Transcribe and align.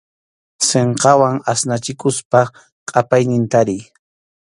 Sinqawan 0.67 1.35
asnachikuspa 1.51 2.41
qʼapaynin 2.87 3.43
tariy. 3.51 3.81